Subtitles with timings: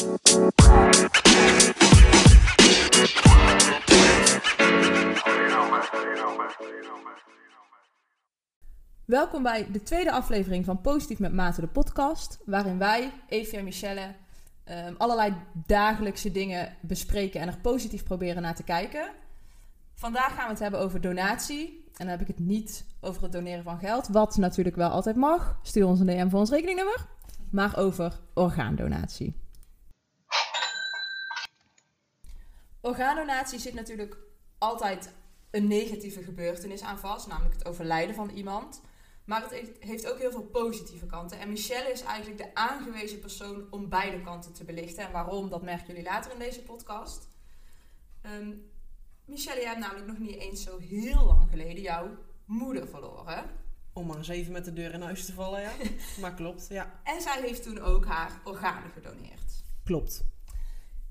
[0.00, 0.12] Welkom
[9.42, 12.38] bij de tweede aflevering van Positief met Maarten, de podcast.
[12.44, 14.14] Waarin wij, Evie en Michelle,
[14.64, 15.34] ehm, allerlei
[15.66, 19.10] dagelijkse dingen bespreken en er positief proberen naar te kijken.
[19.94, 21.84] Vandaag gaan we het hebben over donatie.
[21.86, 25.16] En dan heb ik het niet over het doneren van geld, wat natuurlijk wel altijd
[25.16, 25.58] mag.
[25.62, 27.06] Stuur ons een DM voor ons rekeningnummer.
[27.50, 29.48] Maar over orgaandonatie.
[32.80, 34.16] Orgaandonatie zit natuurlijk
[34.58, 35.12] altijd
[35.50, 38.82] een negatieve gebeurtenis aan vast, namelijk het overlijden van iemand.
[39.24, 41.38] Maar het heeft- heeft ook heel veel positieve kanten.
[41.38, 45.04] En Michelle is eigenlijk de aangewezen persoon om beide kanten te belichten.
[45.06, 47.28] En waarom, dat merken jullie later in deze podcast.
[48.22, 48.52] Ehm,
[49.24, 52.08] Michelle, jij hebt namelijk nog niet eens zo heel lang geleden jouw
[52.44, 53.44] moeder verloren.
[53.92, 55.72] Om maar eens even met de deur in huis te vallen, ja.
[56.20, 57.00] maar klopt, ja.
[57.04, 59.64] En zij heeft toen ook haar organen gedoneerd.
[59.84, 60.24] Klopt.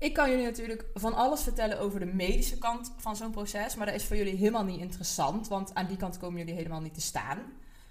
[0.00, 3.74] Ik kan jullie natuurlijk van alles vertellen over de medische kant van zo'n proces.
[3.74, 5.48] Maar dat is voor jullie helemaal niet interessant.
[5.48, 7.38] Want aan die kant komen jullie helemaal niet te staan.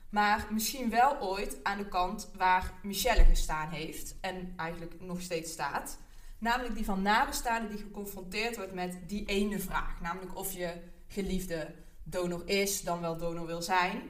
[0.09, 4.15] Maar misschien wel ooit aan de kant waar Michelle gestaan heeft.
[4.21, 5.97] En eigenlijk nog steeds staat.
[6.37, 10.01] Namelijk die van nabestaanden die geconfronteerd wordt met die ene vraag.
[10.01, 10.73] Namelijk of je
[11.07, 14.01] geliefde donor is, dan wel donor wil zijn.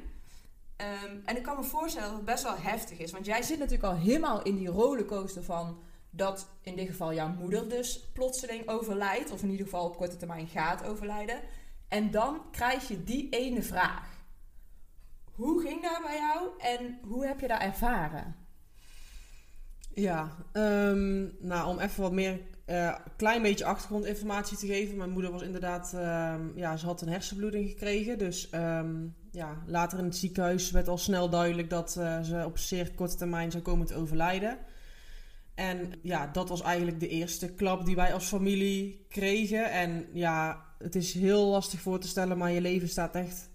[0.76, 3.12] Ehm, en ik kan me voorstellen dat het best wel heftig is.
[3.12, 5.78] Want jij zit natuurlijk al helemaal in die rollercoaster van
[6.10, 9.32] dat in dit geval jouw moeder dus plotseling overlijdt.
[9.32, 11.40] Of in ieder geval op korte termijn gaat overlijden.
[11.88, 14.18] En dan krijg je die ene vraag.
[15.24, 18.36] Hoe ging dat bij jou en hoe heb je dat ervaren?
[19.94, 24.98] Ja, ehm, nou om even wat meer, eh klein beetje achtergrondinformatie te geven.
[24.98, 28.18] Mijn moeder was inderdaad, ehm, ja, ze had een hersenbloeding gekregen.
[28.18, 32.58] Dus ehm, ja, later in het ziekenhuis werd al snel duidelijk dat eh, ze op
[32.58, 34.58] zeer korte termijn zou komen te overlijden.
[35.60, 39.72] En ja, dat was eigenlijk de eerste klap die wij als familie kregen.
[39.72, 43.50] En ja, het is heel lastig voor te stellen, maar je leven staat echt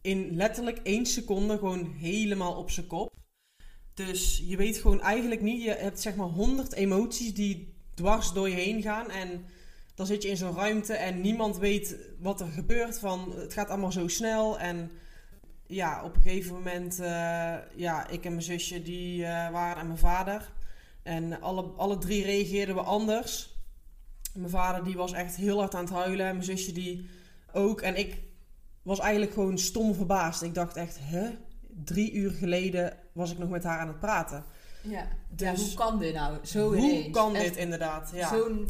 [0.00, 3.12] in letterlijk één seconde gewoon helemaal op zijn kop.
[3.94, 8.48] Dus je weet gewoon eigenlijk niet, je hebt zeg maar honderd emoties die dwars door
[8.48, 9.10] je heen gaan.
[9.10, 9.44] En
[9.94, 12.98] dan zit je in zo'n ruimte en niemand weet wat er gebeurt.
[12.98, 14.58] Van, het gaat allemaal zo snel.
[14.58, 14.90] En
[15.66, 19.86] ja, op een gegeven moment, eh, ja, ik en mijn zusje, die eh, waren en
[19.86, 20.56] mijn vader.
[21.08, 23.56] En alle, alle drie reageerden we anders.
[24.34, 26.26] Mijn vader die was echt heel hard aan het huilen.
[26.26, 27.08] En mijn zusje die
[27.52, 27.80] ook.
[27.80, 28.20] En ik
[28.82, 30.42] was eigenlijk gewoon stom verbaasd.
[30.42, 31.30] Ik dacht echt, hè?
[31.84, 34.44] Drie uur geleden was ik nog met haar aan het praten.
[34.82, 36.46] Ja, Dus- hoe kan dit nou?
[36.46, 37.10] Zo Hoe ineens.
[37.12, 38.10] kan Echt dit inderdaad?
[38.14, 38.28] Ja.
[38.28, 38.68] Zo'n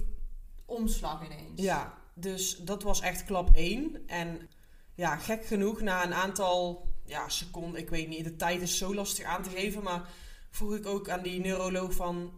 [0.64, 1.60] omslag ineens.
[1.62, 4.02] ja, dus dat was echt klap 1.
[4.06, 4.48] En
[4.94, 8.94] ja, gek genoeg, na een aantal ja, seconden, ik weet niet, de tijd is zo
[8.94, 9.82] lastig aan te geven.
[9.82, 10.08] Maar
[10.50, 12.32] vroeg ik ook aan die neuroloog van,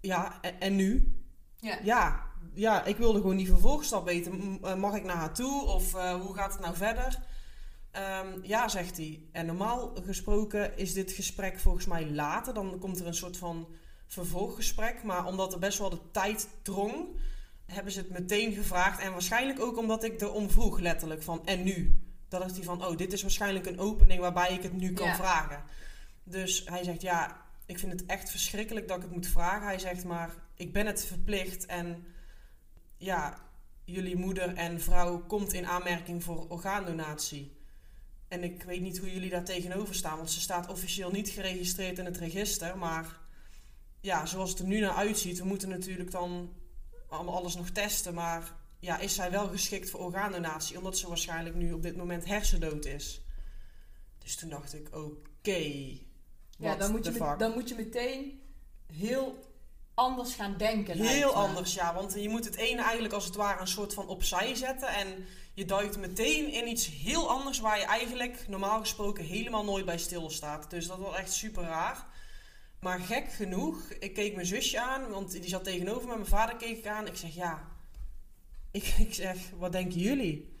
[0.00, 1.14] ja, en, en nu?
[1.56, 1.78] Ja.
[1.82, 4.58] Ja, ja, ik wilde gewoon die vervolgstap weten.
[4.62, 7.18] Eh, Mag ik naar haar toe of eh, hoe gaat het nou verder?
[7.90, 9.22] Ehm, ja, zegt hij.
[9.32, 12.54] En normaal gesproken is dit gesprek volgens mij later.
[12.54, 13.68] Dan komt er een soort van
[14.06, 15.02] vervolggesprek.
[15.02, 17.06] Maar omdat er best wel de tijd drong,
[17.66, 19.00] hebben ze het meteen gevraagd.
[19.00, 22.00] En waarschijnlijk ook omdat ik erom vroeg, letterlijk, van en nu?
[22.28, 25.06] Dat dacht hij van, oh, dit is waarschijnlijk een opening waarbij ik het nu kan
[25.06, 25.14] Ja.
[25.14, 25.62] vragen.
[26.28, 29.66] Dus hij zegt, ja, ik vind het echt verschrikkelijk dat ik het moet vragen.
[29.66, 32.06] Hij zegt, maar ik ben het verplicht en
[32.96, 33.38] ja,
[33.84, 37.56] jullie moeder en vrouw komt in aanmerking voor orgaandonatie.
[38.28, 41.98] En ik weet niet hoe jullie daar tegenover staan, want ze staat officieel niet geregistreerd
[41.98, 42.78] in het register.
[42.78, 43.18] Maar
[44.00, 46.52] ja, zoals het er nu naar uitziet, we moeten natuurlijk dan
[47.08, 48.14] allemaal alles nog testen.
[48.14, 52.24] Maar ja, is zij wel geschikt voor orgaandonatie, omdat ze waarschijnlijk nu op dit moment
[52.24, 53.20] hersendood is.
[54.18, 56.04] Dus toen dacht ik, oké.
[56.56, 58.40] Ja, dan moet, je met- dan moet je meteen
[58.92, 59.44] heel
[59.94, 60.96] anders gaan denken.
[60.98, 61.94] Heel anders, ja.
[61.94, 64.88] Want je moet het ene eigenlijk als het ware een soort van opzij zetten.
[64.88, 65.24] En
[65.54, 69.98] je duikt meteen in iets heel anders waar je eigenlijk normaal gesproken helemaal nooit bij
[69.98, 70.70] stilstaat.
[70.70, 72.06] Dus dat was echt super raar.
[72.80, 76.14] Maar gek genoeg, ik keek mijn zusje aan, want die zat tegenover me.
[76.14, 77.06] Mijn vader keek ik aan.
[77.06, 77.68] Ik zeg, ja.
[78.70, 80.58] Ik, ik zeg, wat denken jullie?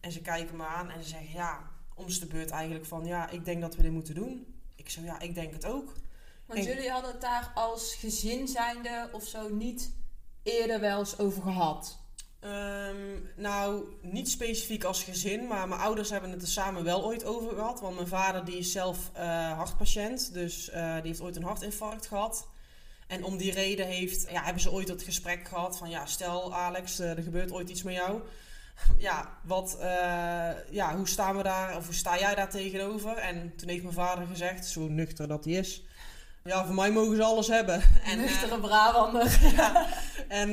[0.00, 3.30] En ze kijken me aan en ze zeggen, ja, om de beurt eigenlijk van, ja,
[3.30, 4.55] ik denk dat we dit moeten doen.
[4.86, 5.92] Ik ja, ik denk het ook.
[6.46, 9.92] Want jullie hadden het daar als gezin zijnde of zo niet
[10.42, 11.98] eerder wel eens over gehad.
[12.40, 17.24] Ehm, nou, niet specifiek als gezin, maar mijn ouders hebben het er samen wel ooit
[17.24, 17.80] over gehad.
[17.80, 22.06] Want mijn vader die is zelf eh, hartpatiënt, dus eh, die heeft ooit een hartinfarct
[22.06, 22.48] gehad.
[23.06, 26.54] En om die reden heeft, ja, hebben ze ooit het gesprek gehad van, ja, stel
[26.54, 28.20] Alex, eh, er gebeurt ooit iets met jou.
[28.98, 33.16] Ja, wat, eh, ja, hoe staan we daar, of hoe sta jij daar tegenover?
[33.16, 35.82] En toen heeft mijn vader gezegd, zo nuchter dat hij is,
[36.44, 37.82] Ja, voor mij mogen ze alles hebben.
[38.04, 39.38] En, Nuchtere Brabander.
[39.56, 39.86] ja.
[40.28, 40.52] En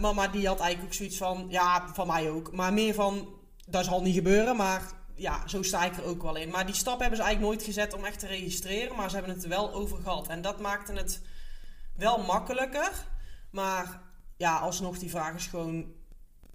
[0.00, 2.52] mama die had eigenlijk ook zoiets van, ja, van mij ook.
[2.52, 3.28] Maar meer van,
[3.66, 4.82] dat zal niet gebeuren, maar
[5.14, 6.50] ja, zo sta ik er ook wel in.
[6.50, 8.96] Maar die stap hebben ze eigenlijk nooit gezet om echt te registreren.
[8.96, 10.28] Maar ze hebben het er wel over gehad.
[10.28, 11.20] En dat maakte het
[11.96, 12.90] wel makkelijker.
[13.50, 14.00] Maar
[14.36, 15.92] ja, alsnog die vraag is gewoon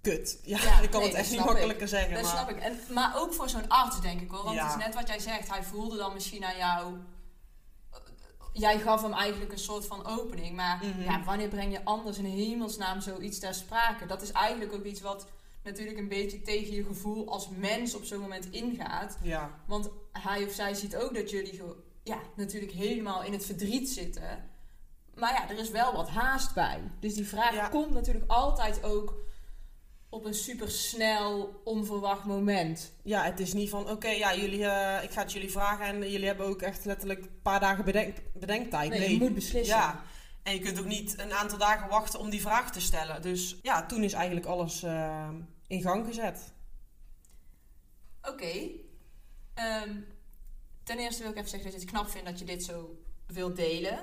[0.08, 0.38] kut.
[0.42, 2.14] Ja, ik kan het echt niet makkelijker zeggen.
[2.14, 2.30] Dat maar...
[2.30, 2.56] snap ik.
[2.56, 4.44] En, maar ook voor zo'n arts denk ik hoor.
[4.44, 5.50] Want het is net wat jij zegt.
[5.50, 6.96] Hij voelde dan misschien aan jou...
[8.52, 10.56] Jij gaf hem eigenlijk een soort van opening.
[10.56, 11.02] Maar mhm.
[11.02, 14.06] ja, wanneer breng je anders in hemelsnaam zoiets ter sprake?
[14.06, 15.26] Dat is eigenlijk ook iets wat
[15.62, 19.18] natuurlijk een beetje tegen je gevoel als mens op zo'n moment ingaat.
[19.22, 19.50] Ja.
[19.66, 21.62] Want hij of zij ziet ook dat jullie
[22.02, 24.50] ja, natuurlijk helemaal in het verdriet zitten.
[25.14, 26.80] Maar ja, er is wel wat haast bij.
[27.00, 29.14] Dus die vraag komt natuurlijk altijd ook
[30.08, 32.92] op een super snel, onverwacht moment.
[33.02, 36.10] Ja, het is niet van oké, ja, jullie, uh, ik ga het jullie vragen en
[36.10, 38.90] jullie hebben ook echt letterlijk een paar dagen bedenk, bedenktijd.
[38.90, 39.76] Nee, je moet beslissen.
[39.76, 40.02] Ja.
[40.42, 43.22] En je kunt ook niet een aantal dagen wachten om die vraag te stellen.
[43.22, 45.28] Dus ja, toen is eigenlijk alles uh,
[45.66, 46.52] in gang gezet.
[48.22, 48.70] Oké.
[49.54, 49.94] Ehm,
[50.82, 52.98] ten eerste wil ik even zeggen dat ik het knap vind dat je dit zo
[53.26, 53.98] wilt delen.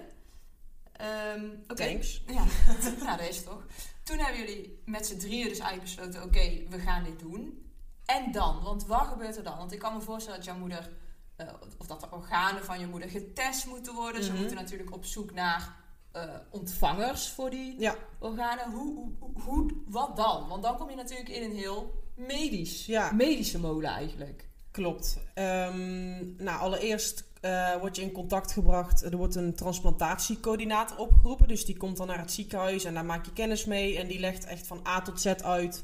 [1.02, 2.24] Um, Thanks.
[2.28, 2.44] Ja,
[3.04, 3.66] nou, dat is toch.
[4.04, 6.24] Toen hebben jullie met z'n drieën dus eigenlijk besloten...
[6.24, 7.72] oké, we gaan dit doen.
[8.06, 8.64] En dan?
[8.64, 9.58] Want wat gebeurt er dan?
[9.58, 10.90] Want ik kan me voorstellen dat jouw moeder...
[11.38, 11.48] Uh,
[11.78, 14.24] of dat de organen van je moeder getest moeten worden.
[14.24, 14.40] Ze mhm.
[14.40, 15.76] moeten natuurlijk op zoek naar
[16.16, 17.96] uh, ontvangers voor die ja.
[18.20, 18.72] organen.
[18.72, 20.48] Hoe, hoe, hoe, wat dan?
[20.48, 23.12] Want dan kom je natuurlijk in een heel medisch, ja.
[23.12, 24.48] medische molen eigenlijk.
[24.72, 25.18] Klopt.
[25.36, 29.04] Um, nou, allereerst uh, word je in contact gebracht.
[29.04, 31.48] Er wordt een transplantatiecoördinator opgeroepen.
[31.48, 33.98] Dus die komt dan naar het ziekenhuis en daar maak je kennis mee.
[33.98, 35.84] En die legt echt van A tot Z uit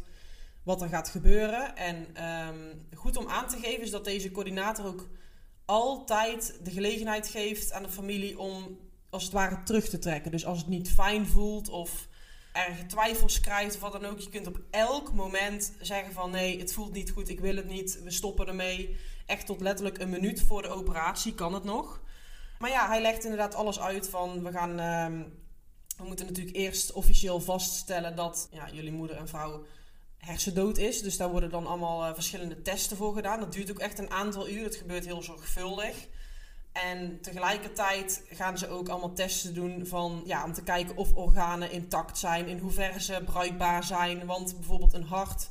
[0.63, 1.75] wat er gaat gebeuren.
[1.75, 5.09] En um, goed om aan te geven is dat deze coördinator ook
[5.65, 8.79] altijd de gelegenheid geeft aan de familie om
[9.09, 10.31] als het ware terug te trekken.
[10.31, 12.07] Dus als het niet fijn voelt of
[12.53, 14.19] erge twijfels krijgt of wat dan ook.
[14.19, 17.67] Je kunt op elk moment zeggen van nee, het voelt niet goed, ik wil het
[17.67, 18.97] niet, we stoppen ermee.
[19.31, 22.01] Echt tot letterlijk een minuut voor de operatie kan het nog.
[22.59, 24.79] Maar ja, hij legt inderdaad alles uit van we gaan...
[24.79, 25.23] Ehm,
[25.97, 29.65] we moeten natuurlijk eerst officieel vaststellen dat ja, jullie moeder en vrouw
[30.17, 31.01] hersendood is.
[31.01, 33.39] Dus daar worden dan allemaal uh, verschillende testen voor gedaan.
[33.39, 34.63] Dat duurt ook echt een aantal uur.
[34.63, 36.07] Het gebeurt heel zorgvuldig.
[36.71, 41.71] En tegelijkertijd gaan ze ook allemaal testen doen van, ja, om te kijken of organen
[41.71, 44.25] intact zijn, in hoeverre ze bruikbaar zijn.
[44.25, 45.49] Want bijvoorbeeld een hart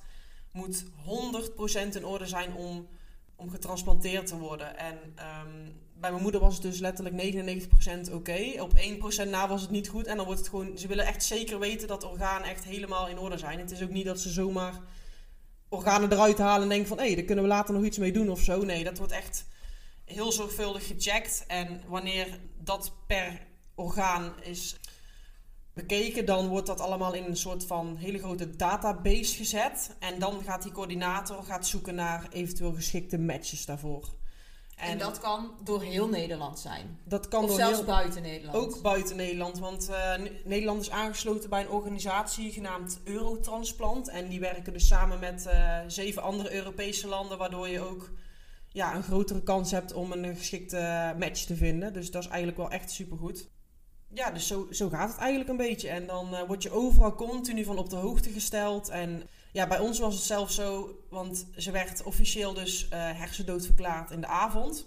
[0.52, 2.88] moet 100% in orde zijn om,
[3.40, 4.78] om getransplanteerd te worden.
[4.78, 7.34] En um, bij mijn moeder was het dus letterlijk
[8.08, 8.54] 99% oké.
[8.58, 8.72] Op
[9.26, 10.06] 1% na was het niet goed.
[10.06, 13.18] En dan wordt het gewoon, ze willen echt zeker weten dat organen echt helemaal in
[13.18, 13.58] orde zijn.
[13.58, 14.74] Het is ook niet dat ze zomaar
[15.68, 18.12] organen eruit halen en denken van, hé, hey, daar kunnen we later nog iets mee
[18.12, 18.64] doen of zo.
[18.64, 19.46] Nee, dat wordt echt
[20.04, 21.44] heel zorgvuldig gecheckt.
[21.46, 22.26] En wanneer
[22.58, 24.76] dat per orgaan is
[25.72, 29.96] bekeken, dan wordt dat allemaal in een soort van hele grote database gezet.
[29.98, 34.18] En dan gaat die coördinator gaat zoeken naar eventueel geschikte matches daarvoor.
[34.76, 36.98] En, dat kan door heel Nederland zijn?
[37.04, 38.56] Dat kan of door zelfs heel, buiten Nederland?
[38.56, 40.12] Ook buiten Nederland, want uh,
[40.44, 44.08] Nederland is aangesloten bij een organisatie genaamd Eurotransplant.
[44.08, 48.10] En die werken dus samen met uh, zeven andere Europese landen, waardoor je ook
[48.68, 51.92] ja, een grotere kans hebt om een geschikte match te vinden.
[51.92, 53.48] Dus dat is eigenlijk wel echt supergoed.
[54.12, 55.88] Ja, dus zo, zo gaat het eigenlijk een beetje.
[55.88, 58.88] En dan uh, word je overal continu van op de hoogte gesteld.
[58.88, 63.64] En ja, bij ons was het zelfs zo, want ze werd officieel dus uh, hersendood
[63.64, 64.86] verklaard in de avond.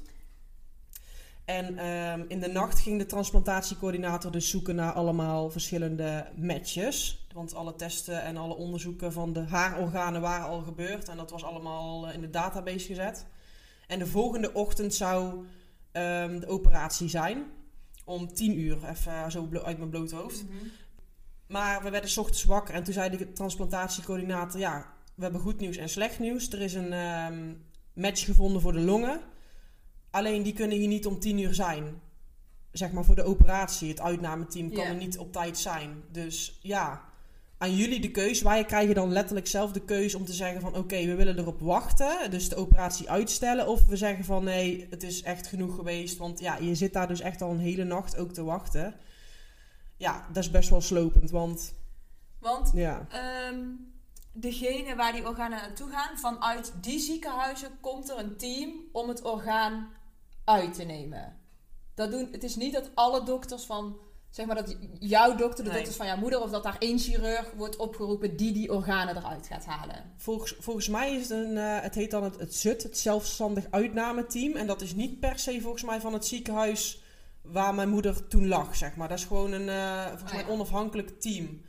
[1.45, 7.25] En uh, in de nacht ging de transplantatiecoördinator dus zoeken naar allemaal verschillende matches.
[7.33, 11.09] Want alle testen en alle onderzoeken van de haarorganen waren al gebeurd.
[11.09, 13.25] En dat was allemaal in de database gezet.
[13.87, 15.45] En de volgende ochtend zou
[15.91, 17.45] um, de operatie zijn.
[18.03, 20.43] Om tien uur, even zo uit mijn blote hoofd.
[20.43, 20.53] Mhm.
[21.47, 24.59] Maar we werden s ochtends wakker en toen zei de transplantatiecoördinator...
[24.59, 26.51] Ja, we hebben goed nieuws en slecht nieuws.
[26.51, 29.21] Er is een um, match gevonden voor de longen.
[30.09, 32.01] Alleen die kunnen hier niet om tien uur zijn.
[32.71, 33.89] Zeg maar voor de operatie.
[33.89, 36.03] Het uitnameteam kan er niet op tijd zijn.
[36.11, 37.12] Dus ja,
[37.63, 38.41] aan jullie de keus.
[38.41, 41.59] Wij krijgen dan letterlijk zelf de keus om te zeggen van oké, we willen erop
[41.59, 42.31] wachten.
[42.31, 43.67] Dus de operatie uitstellen.
[43.67, 46.17] Of we zeggen van nee, het is echt genoeg geweest.
[46.17, 48.95] Want ja, je zit daar dus echt al een hele nacht ook te wachten.
[49.97, 51.31] Ja, dat is best wel slopend.
[51.31, 51.73] Want,
[52.39, 53.07] want ja.
[53.49, 53.93] Um,
[54.31, 59.21] degene waar die organen naartoe gaan, vanuit die ziekenhuizen komt er een team om het
[59.21, 59.89] orgaan
[60.43, 61.37] uit te nemen.
[61.95, 63.97] Dat doen, het is niet dat alle dokters van
[64.33, 65.77] zeg maar dat jouw dokter, de nee.
[65.77, 69.47] dokters van jouw moeder, of dat daar één chirurg wordt opgeroepen die die organen eruit
[69.47, 70.11] gaat halen?
[70.17, 73.65] Volgens, volgens mij is het een, uh, het heet dan het, het ZUT, het zelfstandig
[73.69, 74.55] uitnameteam.
[74.55, 77.01] En dat is niet per se volgens mij van het ziekenhuis
[77.41, 79.07] waar mijn moeder toen lag, zeg maar.
[79.07, 80.51] Dat is gewoon een, eh, volgens Oh, mij ja.
[80.51, 81.61] onafhankelijk team.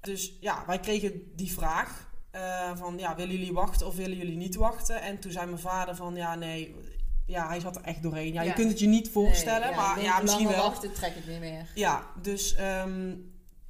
[0.00, 4.36] Dus ja, wij kregen die vraag eh, van, ja, willen jullie wachten of willen jullie
[4.36, 5.00] niet wachten?
[5.00, 6.74] En toen zei mijn vader van, ja, nee,
[7.26, 8.32] ja, hij zat er echt doorheen.
[8.32, 10.56] Ja, je kunt het je niet voorstellen, Nee, maar ja, misschien wel.
[10.56, 11.70] wachten trek ik niet meer.
[11.74, 13.14] Ja, dus, ehm,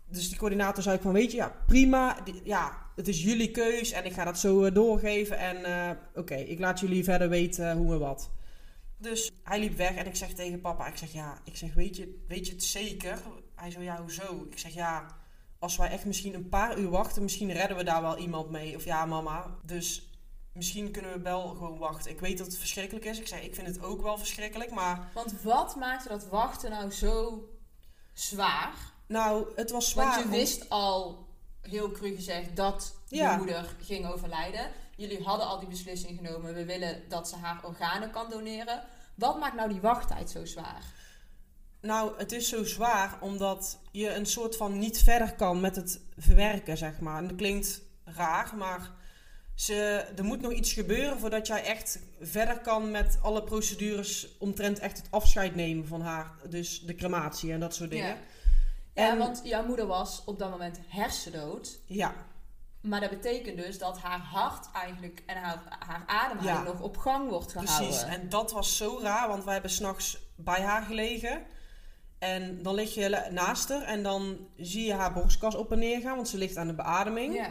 [0.08, 2.16] dus die coördinator zei ik van, weet je, ja, prima.
[2.25, 5.38] Die- ja, het is jullie keus en ik ga dat zo eh, doorgeven.
[5.38, 8.30] En eh, oké, ik laat jullie verder weten hoe en wat.
[8.98, 11.96] Dus hij liep weg en ik zeg tegen papa, ik zeg, ja, ik zeg, weet
[11.96, 13.18] je, weet je het zeker?
[13.54, 14.46] Hij zo, ja, hoezo?
[14.50, 15.06] Ik zeg, ja,
[15.58, 18.76] als wij echt misschien een paar uur wachten, misschien redden we daar wel iemand mee.
[18.76, 19.56] Of ja, mama.
[19.64, 20.10] Dus
[20.56, 22.10] misschien kunnen we wel gewoon wachten.
[22.10, 23.18] Ik weet dat het verschrikkelijk is.
[23.18, 25.10] Ik zeg, ik vind het ook wel verschrikkelijk, maar...
[25.14, 27.44] Want wat maakte dat wachten nou zo
[28.12, 28.75] zwaar?
[29.06, 30.10] Nou, het was zwaar.
[30.10, 31.26] Want je wist al,
[31.60, 33.30] heel cru gezegd, dat Ja.
[33.32, 34.70] je moeder ging overlijden.
[34.96, 36.54] Jullie hadden al die beslissing genomen.
[36.54, 38.82] We willen dat ze haar organen kan doneren.
[39.14, 40.82] Wat maakt nou die wachttijd zo zwaar?
[41.80, 46.00] Nou, het is zo zwaar omdat je een soort van niet verder kan met het
[46.16, 47.18] verwerken, zeg maar.
[47.18, 48.90] En dat klinkt raar, maar
[49.56, 54.78] ze, er moet nog iets gebeuren voordat jij echt verder kan met alle procedures omtrent
[54.78, 56.30] echt het afscheid nemen van haar.
[56.48, 58.06] Dus de crematie en dat soort dingen.
[58.06, 58.16] Ja.
[58.94, 61.78] Ja, En- want jouw moeder was op dat moment hersendood.
[61.86, 62.14] Ja,
[62.80, 66.72] Maar dat betekent dus dat haar hart eigenlijk en haar, haar ademhaling Ja.
[66.72, 67.86] nog op gang wordt gehouden.
[67.86, 68.02] precies.
[68.02, 71.42] En dat was zo raar, want wij hebben s'nachts bij haar gelegen.
[72.18, 76.00] En dan lig je naast haar en dan zie je haar borstkas op en neer
[76.00, 77.34] gaan, want ze ligt aan de beademing.
[77.34, 77.50] Ja,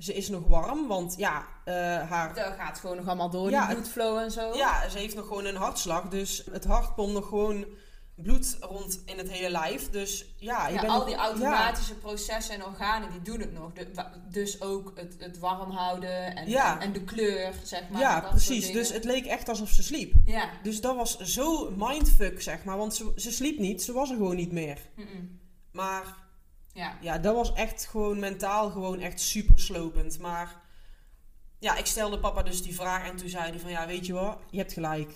[0.00, 1.74] Ze is nog warm, want ja, eh,
[2.10, 4.54] haar dat gaat gewoon nog allemaal door, Ja, die het- bloedflow en zo.
[4.56, 6.08] Ja, ze heeft nog gewoon een hartslag.
[6.08, 7.64] Dus het hart pompt nog gewoon
[8.14, 9.90] bloed rond in het hele lijf.
[9.90, 13.40] Dus ja, je Ja, bent al nog- die ja, automatische processen en organen die doen
[13.40, 13.72] het nog.
[13.72, 16.74] De- dus ook het, het warm houden en, Ja.
[16.74, 18.00] en, en de kleur, zeg maar.
[18.00, 18.72] ja, precies.
[18.72, 20.12] Dus het leek echt alsof ze sliep.
[20.24, 20.48] Ja.
[20.62, 22.76] Dus dat was zo mindfuck, zeg maar.
[22.76, 24.78] Want ze, ze sliep niet, ze was er gewoon niet meer.
[25.72, 26.04] Maar
[26.72, 26.96] Ja.
[27.00, 30.18] ja, dat was echt gewoon mentaal gewoon echt super slopend.
[30.18, 30.56] Maar
[31.58, 34.12] ja, ik stelde papa dus die vraag en toen zei hij van ja, weet je
[34.12, 35.10] wat, je hebt gelijk.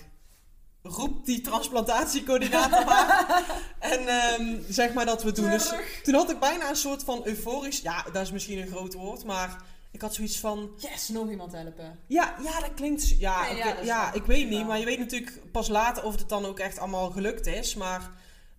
[0.81, 3.43] Roep die transplantatiecoördinator maar.
[3.79, 5.49] en ehm, zeg maar dat we het doen.
[5.49, 8.93] Dus toen had ik bijna een soort van euforisch, ja, dat is misschien een groot
[8.93, 11.99] woord, maar ik had zoiets van, Yes, nog iemand helpen.
[12.07, 14.99] ja, ja, dat klinkt, ja, Nee, ja, dat ja, ik weet niet, maar je weet
[14.99, 18.11] natuurlijk pas later of het dan ook echt allemaal gelukt is, maar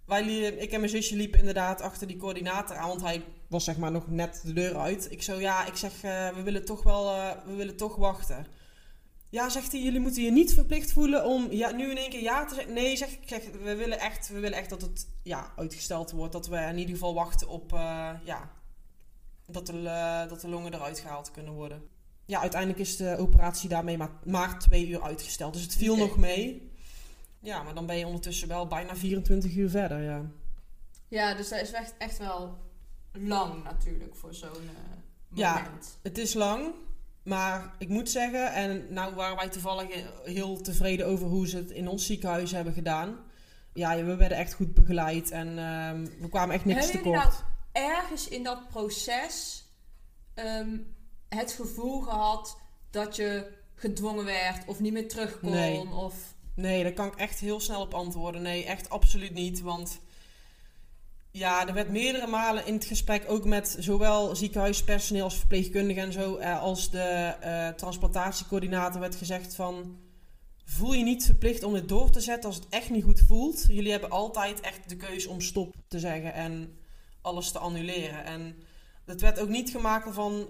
[0.07, 3.77] wij, ik en mijn zusje liepen inderdaad achter die coördinator aan, want hij was zeg
[3.77, 5.11] maar nog net de deur uit.
[5.11, 8.47] Ik zo, ja, ik zeg, eh, we willen toch wel, eh, we willen toch wachten.
[9.31, 12.23] Ja, zegt hij, jullie moeten je niet verplicht voelen om ja, nu in één keer
[12.23, 12.73] ja te zeggen.
[12.73, 16.33] Nee, zeg ik, zeg, we willen echt, we willen echt dat het ja, uitgesteld wordt.
[16.33, 18.51] Dat we in ieder geval wachten op, eh, ja,
[19.47, 19.83] dat de,
[20.29, 21.83] dat de longen eruit gehaald kunnen worden.
[22.27, 25.53] Ja, uiteindelijk is de operatie daarmee maar, maar twee uur uitgesteld.
[25.53, 26.75] Dus het viel nog mee.
[27.40, 30.23] Ja, maar dan ben je ondertussen wel bijna 24 uur verder, ja.
[31.09, 32.59] Ja, dus dat is echt, echt wel
[33.12, 34.97] lang natuurlijk voor zo'n eh,
[35.38, 35.55] Ja.
[35.62, 35.99] moment.
[36.02, 36.75] Het is lang,
[37.23, 41.71] maar ik moet zeggen, en nou waren wij toevallig heel tevreden over hoe ze het
[41.71, 43.16] in ons ziekenhuis hebben gedaan.
[43.73, 47.23] Ja, we werden echt goed begeleid en ehm, we kwamen echt niks Hebben tekort.
[47.25, 47.35] nou
[47.73, 49.64] ergens in dat proces
[50.35, 50.78] ehm,
[51.28, 52.59] het gevoel gehad
[52.90, 55.50] dat je gedwongen werd of niet meer terug kon?
[55.50, 55.88] Nee.
[55.88, 56.35] Of...
[56.57, 58.43] Nee, daar kan ik echt heel snel op antwoorden.
[58.43, 59.61] Nee, echt absoluut niet.
[59.61, 60.01] Want
[61.31, 66.13] ja, er werd meerdere malen in het gesprek, ook met zowel ziekenhuispersoneel als verpleegkundigen en
[66.13, 66.99] zo, eh, als de
[67.41, 70.05] eh, transplantatiecoördinator werd gezegd van...
[70.65, 73.65] Voel je niet verplicht om dit door te zetten als het echt niet goed voelt.
[73.69, 76.79] Jullie hebben altijd echt de keuze om stop te zeggen en
[77.21, 78.25] alles te annuleren.
[78.25, 78.57] En
[79.05, 80.49] het werd ook niet gemaakt van...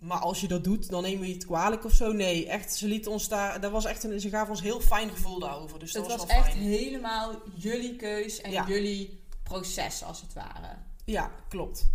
[0.00, 2.12] Maar als je dat doet, dan nemen we je het kwalijk of zo.
[2.12, 3.60] Nee, echt, ze lieten ons daar...
[3.60, 5.78] Dat was echt een, ze gaven ons heel fijn gevoel daarover.
[5.78, 6.58] Dus dat het was echt fijn.
[6.58, 8.66] helemaal jullie keus en Ja.
[8.68, 10.76] jullie proces als het ware.
[11.04, 11.86] Ja, klopt.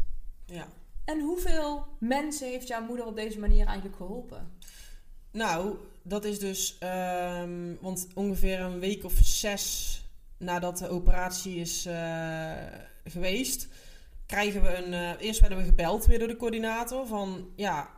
[0.45, 0.67] Ja.
[1.05, 4.51] En hoeveel mensen heeft jouw moeder op deze manier eigenlijk geholpen?
[5.31, 6.75] Nou, dat is dus...
[6.79, 9.99] ehm, want ongeveer een week of zes
[10.37, 12.53] nadat de operatie is eh,
[13.03, 13.67] geweest...
[14.25, 14.93] krijgen we een...
[14.93, 17.49] eh, eerst werden we gebeld weer door de coördinator van...
[17.55, 17.89] Ja,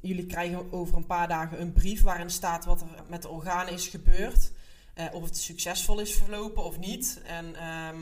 [0.00, 3.72] jullie krijgen over een paar dagen een brief waarin staat wat er met de organen
[3.72, 4.52] is gebeurd.
[4.94, 7.20] eh, of het succesvol is verlopen of niet.
[7.26, 8.00] En ehm,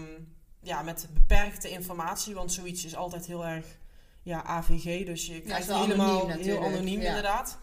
[0.63, 3.67] ja, met beperkte informatie, want zoiets is altijd heel erg
[4.23, 5.07] ja, AVG.
[5.07, 7.09] Dus je krijgt wel helemaal anoniem heel anoniem ja.
[7.09, 7.59] inderdaad.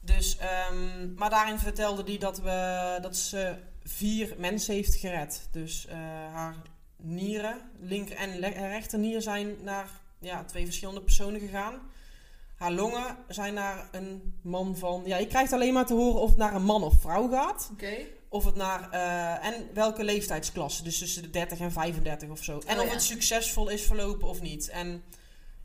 [0.00, 5.48] Dus, ehm, maar daarin vertelde hij dat, we, dat ze vier mensen heeft gered.
[5.50, 5.96] Dus eh,
[6.32, 6.56] haar
[7.04, 11.74] nieren, linker en le- rechternier, zijn naar ja, twee verschillende personen gegaan.
[12.56, 15.02] Haar longen zijn naar een man van...
[15.06, 17.68] Ja, je krijgt alleen maar te horen of het naar een man of vrouw gaat.
[17.72, 17.94] Oké.
[18.28, 22.60] Of het naar, eh, en welke leeftijdsklasse, dus tussen de 30 en 35 of zo.
[22.66, 22.92] En Oh, of ja.
[22.92, 24.68] het succesvol is verlopen of niet.
[24.68, 25.02] En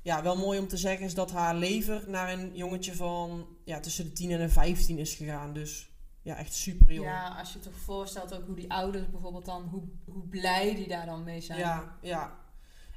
[0.01, 3.79] ja, wel mooi om te zeggen is dat haar lever naar een jongetje van ja,
[3.79, 5.53] tussen de 10 en de 15 is gegaan.
[5.53, 5.89] Dus
[6.21, 7.07] ja, echt super jong.
[7.07, 10.75] Ja, als je je toch voorstelt ook hoe die ouders bijvoorbeeld dan, hoe, hoe blij
[10.75, 11.59] die daar dan mee zijn.
[11.59, 12.37] Ja, ja.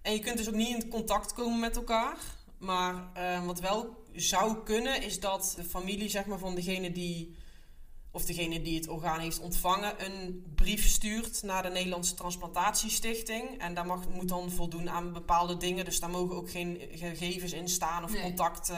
[0.02, 2.16] En je kunt dus ook niet in contact komen met elkaar.
[2.58, 7.36] Maar eh, wat wel zou kunnen, is dat de familie zeg maar, van degene die,
[8.10, 13.58] of degene die het orgaan heeft ontvangen, een brief stuurt naar de Nederlandse Transplantatiestichting.
[13.60, 15.84] En daar mag, moet dan voldoen aan bepaalde dingen.
[15.84, 18.22] Dus daar mogen ook geen gegevens in staan of Nee.
[18.22, 18.72] contact.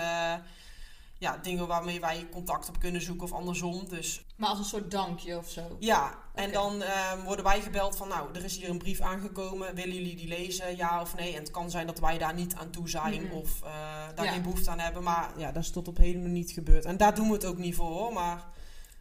[1.24, 3.88] Ja, dingen waarmee wij contact op kunnen zoeken of andersom.
[3.88, 5.76] Dus Maar als een soort dankje of zo.
[5.80, 9.74] ja, en dan ehm, worden wij gebeld van, nou, er is hier een brief aangekomen.
[9.74, 11.32] Willen jullie die lezen, ja of nee?
[11.32, 13.70] En het kan zijn dat wij daar niet aan toe zijn of eh,
[14.14, 14.32] daar Ja.
[14.32, 15.02] geen behoefte aan hebben.
[15.02, 16.84] Maar ja, dat is tot op heden nog niet gebeurd.
[16.84, 18.12] En daar doen we het ook niet voor, hoor.
[18.12, 18.44] Maar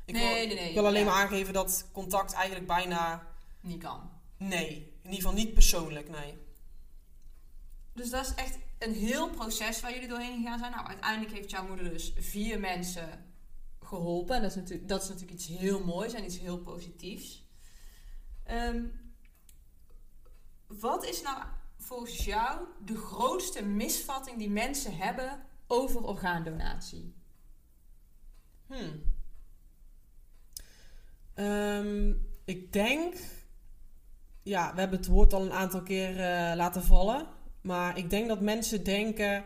[0.06, 0.68] ik, wil, nee, nee, nee.
[0.70, 3.27] ik wil alleen ja, maar aangeven dat contact eigenlijk bijna,
[3.62, 4.10] Niet kan.
[4.38, 4.92] nee.
[5.03, 6.38] In ieder geval niet persoonlijk, nee.
[7.94, 10.72] Dus dat is echt een heel proces waar jullie doorheen gegaan zijn.
[10.72, 13.25] Nou, uiteindelijk heeft jouw moeder dus vier mensen
[13.82, 14.36] geholpen.
[14.36, 17.48] En dat is natuurlijk, dat is natuurlijk iets heel moois en iets heel positiefs.
[18.44, 18.86] Ehm,
[20.68, 21.44] wat is nou
[21.78, 27.16] volgens jou de grootste misvatting die mensen hebben over orgaandonatie?
[28.68, 29.04] Hmm.
[31.34, 32.13] Ehm,
[32.46, 33.16] ik denk,
[34.42, 37.28] ja, we hebben het woord al een aantal keer eh, laten vallen.
[37.63, 39.43] Maar ik denk dat mensen denken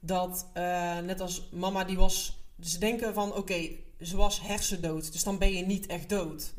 [0.00, 3.68] dat, eh, net als mama die was, ze denken van oké,
[4.00, 6.52] ze was hersendood, dus dan ben je niet echt dood.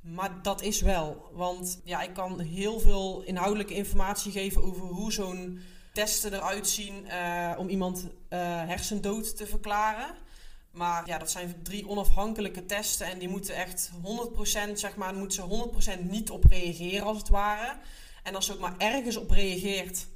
[0.00, 5.12] Maar dat is wel, want ja, ik kan heel veel inhoudelijke informatie geven over hoe
[5.12, 5.60] zo'n
[5.92, 10.14] testen eruit zien eh, om iemand eh, hersendood te verklaren.
[10.70, 13.90] Maar ja, dat zijn drie onafhankelijke testen en die moeten echt
[14.68, 17.76] 100% zeg maar, moeten ze 100% niet op reageren als het ware.
[18.22, 20.06] En als ze ook maar ergens op reageert,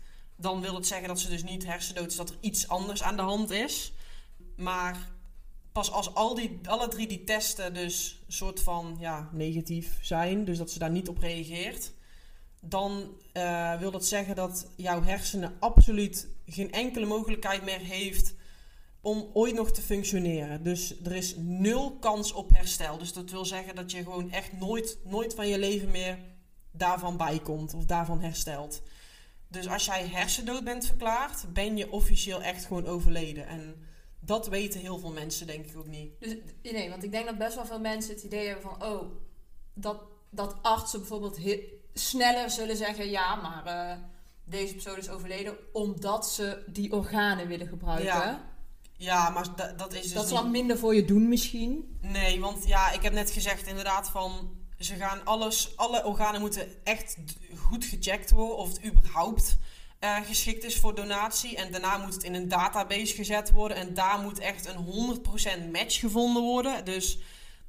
[0.40, 3.16] dan wil het zeggen dat ze dus niet hersendood is, dat er iets anders aan
[3.16, 3.92] de hand is.
[4.56, 5.08] Maar
[5.72, 10.44] pas als al die, alle drie die testen dus een soort van ja, negatief zijn,
[10.44, 11.92] dus dat ze daar niet op reageert,
[12.60, 18.34] dan eh, wil dat zeggen dat jouw hersenen absoluut geen enkele mogelijkheid meer heeft
[19.00, 20.62] om ooit nog te functioneren.
[20.62, 22.98] Dus er is nul kans op herstel.
[22.98, 26.18] Dus dat wil zeggen dat je gewoon echt nooit, nooit van je leven meer
[26.70, 28.82] daarvan bijkomt of daarvan herstelt.
[29.48, 33.46] Dus als jij hersendood bent verklaard, ben je officieel echt gewoon overleden.
[33.46, 33.86] En
[34.20, 36.10] dat weten heel veel mensen denk ik ook niet.
[36.20, 38.84] Dus, nee, want ik denk dat best wel veel mensen het idee hebben van...
[38.84, 39.02] oh,
[39.74, 41.62] dat, dat artsen bijvoorbeeld he-
[41.94, 43.10] sneller zullen zeggen...
[43.10, 43.96] ja, maar eh,
[44.44, 45.56] deze persoon is overleden...
[45.72, 48.04] omdat ze die organen willen gebruiken.
[48.06, 48.50] Ja,
[48.96, 50.34] Ja, maar da- dat is dus dat niet...
[50.34, 51.98] dan minder voor je doen misschien.
[52.00, 54.56] Nee, want ja, ik heb net gezegd inderdaad van...
[54.78, 57.16] Ze gaan alles, alle organen moeten echt
[57.56, 59.58] goed gecheckt worden of het überhaupt
[59.98, 61.56] eh, geschikt is voor donatie.
[61.56, 63.76] En daarna moet het in een database gezet worden.
[63.76, 65.20] En daar moet echt een
[65.66, 66.84] 100% match gevonden worden.
[66.84, 67.18] Dus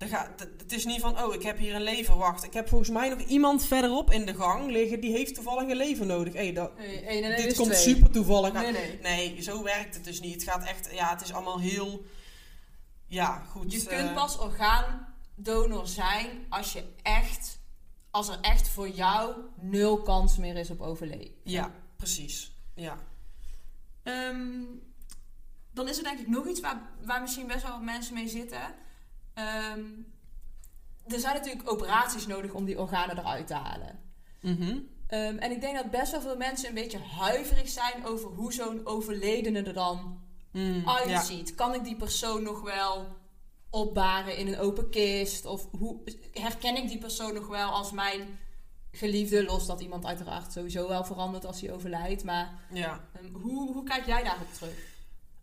[0.07, 2.17] gaat, het is niet van, oh, ik heb hier een lever.
[2.17, 5.69] Wacht, ik heb volgens mij nog iemand verderop in de gang liggen die heeft toevallig
[5.69, 6.33] een lever nodig.
[6.33, 7.81] Hey, dat, Nee, dit komt twee.
[7.81, 8.53] super toevallig.
[8.53, 8.99] Nee, nee.
[9.01, 10.33] Nee, zo werkt het dus niet.
[10.33, 12.05] Het gaat echt, ja, het is allemaal heel,
[13.07, 13.71] ja, goed.
[13.71, 14.39] Je eh, kunt pas
[15.47, 17.59] orgaandonor zijn als je echt...
[18.11, 21.35] als er echt voor jou nul kans meer is op overleven.
[21.43, 22.51] Ja, precies.
[22.75, 22.97] Ja.
[24.03, 24.63] Ehm,
[25.71, 28.27] dan is er denk ik nog iets waar, waar misschien best wel wat mensen mee
[28.27, 28.75] zitten.
[29.33, 29.83] Ehm,
[31.07, 33.99] er zijn natuurlijk operaties nodig om die organen eruit te halen.
[34.41, 34.77] Mhm.
[35.07, 38.53] Ehm, en ik denk dat best wel veel mensen een beetje huiverig zijn over hoe
[38.53, 40.97] zo'n overledene er dan Mm, ja.
[40.97, 41.55] uitziet.
[41.55, 43.17] Kan ik die persoon nog wel
[43.69, 45.45] opbaren in een open kist?
[45.45, 45.99] Of hoe,
[46.33, 48.39] herken ik die persoon nog wel als mijn
[48.91, 49.43] geliefde?
[49.43, 52.23] Los dat iemand uiteraard sowieso wel verandert als hij overlijdt.
[52.23, 53.05] Maar ja.
[53.13, 54.87] ehm, hoe, hoe kijk jij daarop terug?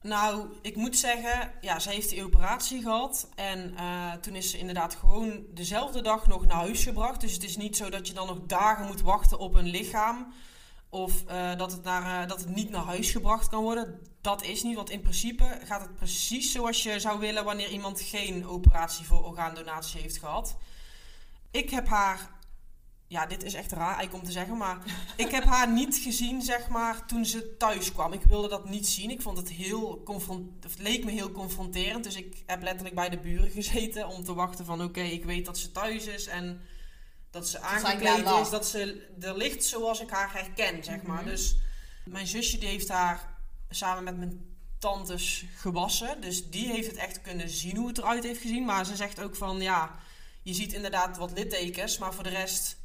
[0.03, 3.29] Nou, ik moet zeggen, ja, ze heeft die operatie gehad.
[3.35, 7.21] En eh, toen is ze inderdaad gewoon dezelfde dag nog naar huis gebracht.
[7.21, 10.33] Dus het is niet zo dat je dan nog dagen moet wachten op een lichaam.
[10.97, 14.01] Of eh, dat, het naar, eh, dat het niet naar huis gebracht kan worden.
[14.21, 18.01] Dat is niet, want in principe gaat het precies zoals je zou willen wanneer iemand
[18.01, 20.57] geen operatie voor orgaandonatie heeft gehad.
[21.51, 22.31] Ik heb haar,
[23.07, 24.79] ja, dit is echt raar eigenlijk om te zeggen, maar
[25.17, 28.13] ik heb haar niet gezien, zeg maar, toen ze thuis kwam.
[28.13, 29.11] Ik wilde dat niet zien.
[29.11, 32.05] Ik vond het heel confront, het leek me heel confronterend.
[32.05, 35.47] Dus ik heb letterlijk bij de buren gezeten om te wachten van, oké, ik weet
[35.47, 36.61] dat ze thuis is en
[37.37, 41.22] dat ze aangekleed is, dat ze er ligt zoals ik haar herken, zeg maar.
[41.22, 41.31] Mhm.
[41.31, 41.57] Dus
[42.05, 43.38] mijn zusje die heeft haar
[43.70, 46.20] samen met mijn tantes gewassen.
[46.20, 48.64] Dus die heeft het echt kunnen zien hoe het eruit heeft gezien.
[48.64, 49.99] Maar ze zegt ook van, ja,
[50.42, 52.77] je ziet inderdaad wat littekens, maar voor de rest,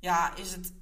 [0.00, 0.72] ja, is het.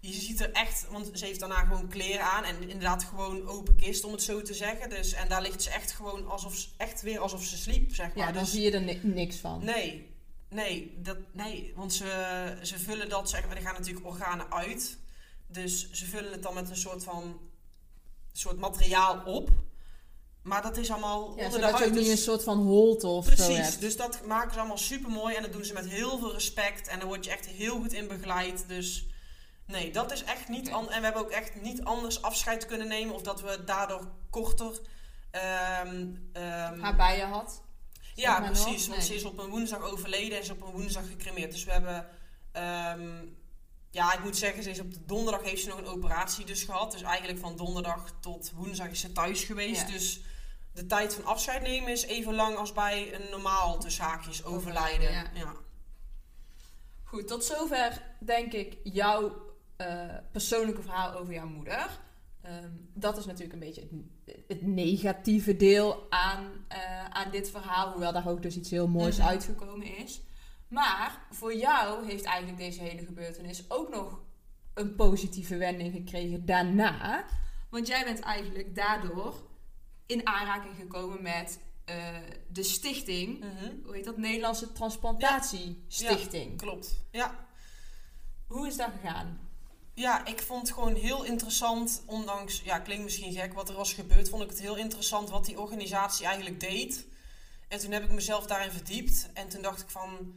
[0.00, 3.76] Je ziet er echt, want ze heeft daarna gewoon kleren aan en inderdaad gewoon open
[3.76, 4.90] kist, om het zo te zeggen.
[4.90, 8.26] Dus, en daar ligt ze echt gewoon alsof, echt weer alsof ze sliep, zeg maar.
[8.26, 9.64] Ja, dan dus, zie je er ni- niks van.
[9.64, 10.09] Nee,
[10.50, 14.98] nee, dat, nee want ze, ze vullen dat, zeg maar, er gaan natuurlijk organen uit.
[15.46, 17.40] Dus ze vullen het dan met een soort van
[18.32, 19.48] soort materiaal op.
[20.42, 21.88] Maar dat is allemaal Ja, onder de zodat je huid.
[21.88, 23.80] ook niet dus- een soort van holte of zo Precies, hebt.
[23.80, 26.88] dus dat maken ze allemaal super mooi en dat doen ze met heel veel respect
[26.88, 28.64] en daar word je echt heel goed in begeleid.
[28.68, 29.06] Dus
[29.66, 30.68] nee, dat is echt niet.
[30.68, 34.80] En we hebben ook echt niet anders afscheid kunnen nemen of dat we daardoor korter.
[35.30, 37.62] ehm, ehm, Haar bij je had.
[38.14, 38.86] Ja, precies.
[38.86, 39.06] Want Nee.
[39.06, 41.50] ze is op een woensdag overleden en ze is op een woensdag gecremeerd.
[41.52, 42.08] Dus we hebben.
[42.52, 43.24] ehm,
[43.90, 46.62] ja, ik moet zeggen, ze is op de donderdag heeft ze nog een operatie dus
[46.62, 46.92] gehad.
[46.92, 49.80] Dus eigenlijk van donderdag tot woensdag is ze thuis geweest.
[49.80, 49.92] Ja.
[49.92, 50.20] Dus
[50.72, 55.08] de tijd van afscheid nemen is even lang als bij een normaal tussen haakjes overlijden.
[55.08, 55.52] Overlijden, Ja.
[57.04, 61.98] Goed, tot zover denk ik jouw eh, persoonlijke verhaal over jouw moeder.
[62.42, 63.80] Ehm, dat is natuurlijk een beetje
[64.24, 67.90] het, het negatieve deel aan, eh, aan dit verhaal.
[67.90, 69.26] Hoewel daar ook dus iets heel moois Mhm.
[69.28, 70.20] uitgekomen is.
[70.68, 74.20] Maar voor jou heeft eigenlijk deze hele gebeurtenis ook nog
[74.74, 77.24] een positieve wending gekregen daarna.
[77.70, 79.34] Want jij bent eigenlijk daardoor
[80.06, 82.16] in aanraking gekomen met eh,
[82.52, 83.72] de stichting Mhm.
[83.84, 84.16] hoe heet dat?
[84.16, 86.56] Nederlandse Transplantatiestichting.
[86.56, 87.04] Klopt.
[87.10, 87.46] Ja.
[88.46, 89.49] Hoe is dat gegaan?
[90.00, 93.92] Ja, ik vond het gewoon heel interessant, ondanks, ja, klinkt misschien gek wat er was
[93.92, 97.06] gebeurd, vond ik het heel interessant wat die organisatie eigenlijk deed.
[97.68, 100.34] En toen heb ik mezelf daarin verdiept en toen dacht ik van,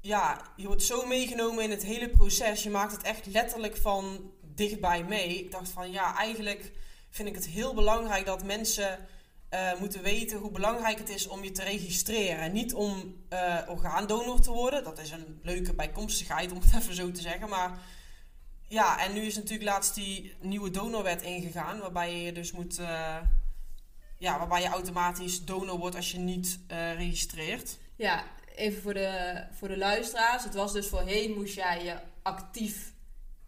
[0.00, 2.62] ja, je wordt zo meegenomen in het hele proces.
[2.62, 5.38] Je maakt het echt letterlijk van dichtbij mee.
[5.38, 6.72] Ik dacht van, ja, eigenlijk
[7.10, 9.06] vind ik het heel belangrijk dat mensen
[9.48, 12.38] eh, moeten weten hoe belangrijk het is om je te registreren.
[12.38, 14.84] En niet om eh, orgaandonor te worden.
[14.84, 17.48] Dat is een leuke bijkomstigheid, om het even zo te zeggen.
[17.48, 17.78] Maar
[18.68, 21.78] ja, en nu is natuurlijk laatst die nieuwe donorwet ingegaan.
[21.78, 22.78] Waarbij je dus moet...
[22.78, 23.16] eh,
[24.18, 27.78] ja, waarbij je automatisch donor wordt als je niet eh, registreert.
[27.96, 28.24] Ja,
[28.54, 30.44] even voor de, voor de luisteraars.
[30.44, 32.92] Het was dus voorheen moest jij je actief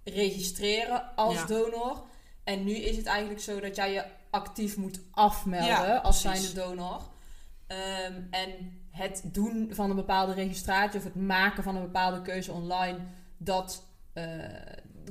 [0.04, 1.44] registreren als Ja.
[1.46, 2.02] donor.
[2.44, 6.52] En nu is het eigenlijk zo dat jij je actief moet afmelden Ja, als zijnde
[6.52, 7.02] donor.
[7.66, 12.52] Ehm, en het doen van een bepaalde registratie of het maken van een bepaalde keuze
[12.52, 12.98] online,
[13.36, 14.24] dat eh,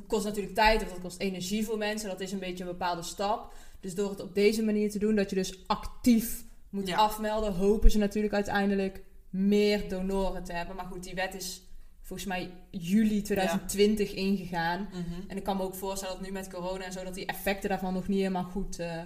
[0.08, 2.10] kost natuurlijk tijd of dat kost energie voor mensen.
[2.10, 3.54] Dat is een beetje een bepaalde stap.
[3.80, 6.98] Dus door het op deze manier te doen, dat je dus actief moet Ja.
[6.98, 10.76] afmelden, hopen ze natuurlijk uiteindelijk meer donoren te hebben.
[10.76, 11.62] Maar goed, die wet is
[12.02, 14.90] volgens mij juli 2020 ingegaan.
[15.28, 17.70] En ik kan me ook voorstellen dat nu met corona en zo, dat die effecten
[17.70, 19.02] daarvan nog niet helemaal goed eh,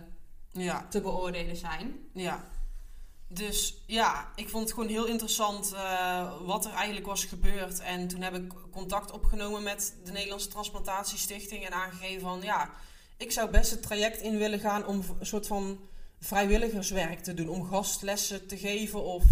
[0.51, 1.93] Ja, te beoordelen zijn.
[2.13, 2.49] ja.
[3.33, 7.79] Dus ja, ik vond het gewoon heel interessant eh, wat er eigenlijk was gebeurd.
[7.79, 12.69] En toen heb ik contact opgenomen met de Nederlandse Transplantatiestichting en aangegeven van ja,
[13.17, 15.79] ik zou best het traject in willen gaan om een soort van
[16.19, 17.49] vrijwilligerswerk te doen.
[17.49, 19.23] Om gastlessen te geven of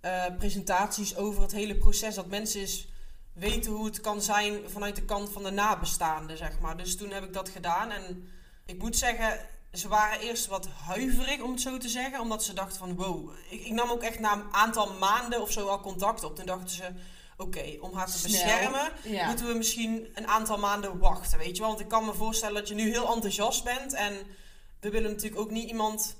[0.00, 2.14] eh, presentaties over het hele proces.
[2.14, 2.86] Dat mensen eens
[3.32, 6.76] weten hoe het kan zijn vanuit de kant van de nabestaanden, zeg maar.
[6.76, 7.90] Dus toen heb ik dat gedaan.
[7.90, 8.28] En
[8.66, 12.20] ik moet zeggen, ze waren eerst wat huiverig, om het zo te zeggen.
[12.20, 13.30] Omdat ze dachten van, wow.
[13.50, 16.36] Ik, ik nam ook echt na een aantal maanden of zo al contact op.
[16.36, 16.84] Toen dachten ze,
[17.36, 18.30] oké, om haar te Snel.
[18.32, 18.92] beschermen...
[19.02, 19.26] Ja.
[19.26, 21.68] moeten we misschien een aantal maanden wachten, weet je wel.
[21.68, 23.92] Want ik kan me voorstellen dat je nu heel enthousiast bent.
[23.92, 24.12] En
[24.80, 26.16] we willen natuurlijk ook niet iemand...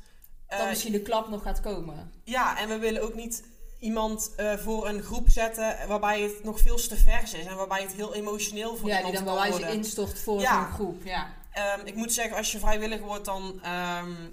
[0.48, 2.12] Dan eh, misschien de klap nog gaat komen.
[2.24, 3.42] ja, en we willen ook niet
[3.78, 7.44] iemand eh, voor een groep zetten waarbij het nog veel te vers is.
[7.46, 9.76] En waarbij het heel emotioneel voor Ja, die iemand dan kan bij wijze worden.
[9.76, 10.62] instort voor Ja.
[10.64, 11.04] zo'n groep.
[11.04, 11.32] Ja.
[11.54, 14.28] Ehm, ik moet zeggen, als je vrijwillig wordt, dan, ehm,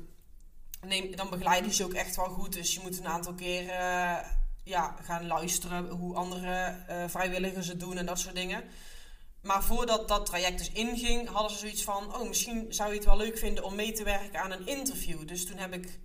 [0.81, 2.53] neem, dan begeleiden ze ook echt wel goed.
[2.53, 4.17] Dus je moet een aantal keer eh,
[4.63, 8.63] ja, gaan luisteren hoe andere eh, vrijwilligers het doen en dat soort dingen.
[9.41, 12.15] Maar voordat dat traject dus inging, hadden ze zoiets van...
[12.15, 15.27] oh, misschien zou je het wel leuk vinden om mee te werken aan een interview.
[15.27, 15.99] Dus toen heb ik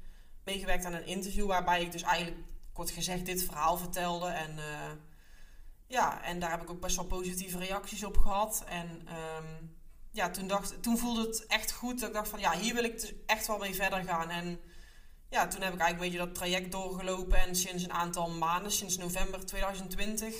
[0.44, 1.46] meegewerkt aan een interview...
[1.46, 4.26] waarbij ik dus eigenlijk, kort gezegd, dit verhaal vertelde.
[4.28, 4.90] En eh,
[5.86, 8.64] ja, en daar heb ik ook best wel positieve reacties op gehad.
[8.68, 9.75] En ehm,
[10.16, 12.00] ja, toen, dacht, toen voelde het echt goed.
[12.00, 14.30] Dat ik dacht van, ja, hier wil ik dus echt wel mee verder gaan.
[14.30, 14.60] En
[15.30, 17.38] ja, toen heb ik eigenlijk een beetje dat traject doorgelopen.
[17.38, 20.34] En sinds een aantal maanden, sinds november 2020...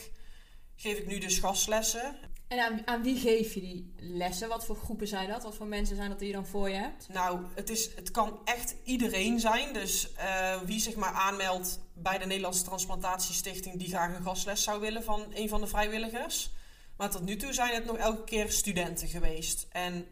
[0.77, 2.17] geef ik nu dus gastlessen.
[2.49, 4.49] En aan, aan wie geef je die lessen?
[4.49, 5.43] Wat voor groepen zijn dat?
[5.43, 7.09] Wat voor mensen zijn dat die je dan voor je hebt?
[7.09, 9.73] Nou, het, is, het kan echt iedereen zijn.
[9.73, 13.79] Dus eh, wie zich maar aanmeldt bij de Nederlandse Transplantatiestichting...
[13.79, 16.51] die graag een gastles zou willen van een van de vrijwilligers.
[16.97, 19.67] Maar tot nu toe zijn het nog elke keer studenten geweest.
[19.71, 20.07] En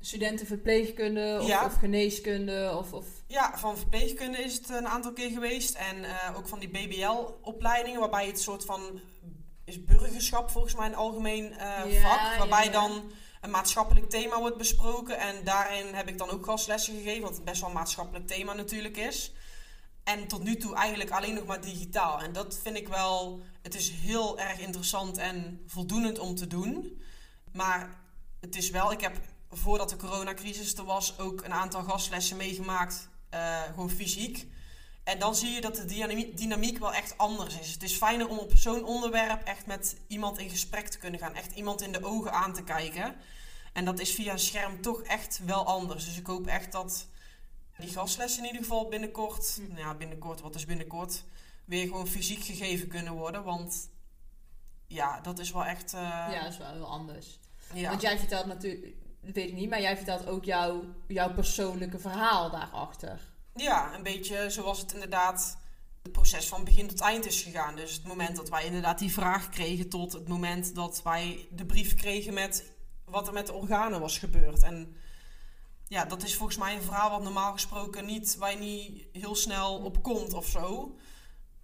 [0.00, 1.64] studenten verpleegkunde of, Ja.
[1.64, 2.92] of geneeskunde of...
[2.92, 5.74] of Ja, van verpleegkunde is het een aantal keer geweest.
[5.74, 9.00] En eh, ook van die BBL-opleidingen, waarbij het soort van
[9.64, 12.38] is burgerschap volgens mij een algemeen Ja, vak.
[12.38, 12.70] Waarbij ja.
[12.70, 15.18] dan een maatschappelijk thema wordt besproken.
[15.18, 18.96] En daarin heb ik dan ook gastlessen gegeven, wat best wel een maatschappelijk thema natuurlijk
[18.96, 19.32] is.
[20.06, 22.20] En tot nu toe eigenlijk alleen nog maar digitaal.
[22.20, 27.02] En dat vind ik wel, het is heel erg interessant en voldoenend om te doen.
[27.52, 27.98] Maar
[28.40, 29.16] het is wel, ik heb
[29.50, 34.46] voordat de coronacrisis er was ook een aantal gastlessen meegemaakt, eh, gewoon fysiek.
[35.04, 37.72] En dan zie je dat de dynamiek, dynamiek wel echt anders is.
[37.72, 41.34] Het is fijner om op zo'n onderwerp echt met iemand in gesprek te kunnen gaan.
[41.34, 43.16] Echt iemand in de ogen aan te kijken.
[43.72, 46.04] En dat is via een scherm toch echt wel anders.
[46.04, 47.06] Dus ik hoop echt dat
[47.78, 49.68] die gastlessen in ieder geval binnenkort, Hm.
[49.68, 51.24] nou ja, binnenkort, wat is binnenkort,
[51.64, 53.44] weer gewoon fysiek gegeven kunnen worden.
[53.44, 53.88] Want
[54.86, 55.92] ja, dat is wel echt.
[55.94, 57.38] eh, ja, dat is wel heel anders.
[57.74, 57.88] ja.
[57.88, 61.98] Want jij vertelt natuurlijk, dat weet ik niet, maar jij vertelt ook jouw, jouw persoonlijke
[61.98, 63.20] verhaal daarachter.
[63.54, 65.58] Ja, een beetje zoals het inderdaad
[66.02, 67.76] het proces van begin tot eind is gegaan.
[67.76, 71.66] Dus het moment dat wij inderdaad die vraag kregen tot het moment dat wij de
[71.66, 72.72] brief kregen met
[73.04, 74.62] wat er met de organen was gebeurd.
[74.62, 74.96] En
[75.88, 79.34] ja, dat is volgens mij een verhaal wat normaal gesproken niet, waar je niet heel
[79.34, 80.96] snel op komt of zo.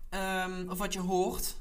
[0.09, 1.57] Ehm, of wat je hoort.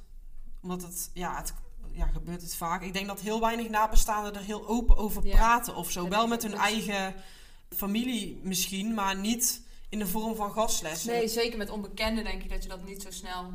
[0.61, 1.53] Omdat het, ja, het
[1.91, 2.81] ja, gebeurt het vaak.
[2.81, 5.35] Ik denk dat heel weinig nabestaanden er heel open over Ja.
[5.35, 6.03] praten of zo.
[6.03, 7.15] Ja, Wel met hun eigen
[7.69, 11.11] familie misschien, maar niet in de vorm van gastlessen.
[11.11, 13.53] Nee, zeker met onbekenden denk ik dat je dat niet zo snel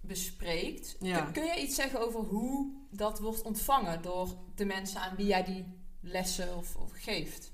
[0.00, 0.96] bespreekt.
[1.00, 1.20] Ja.
[1.20, 5.26] Kun, kun je iets zeggen over hoe dat wordt ontvangen door de mensen aan wie
[5.26, 5.64] jij die
[6.00, 7.52] lessen of, of geeft?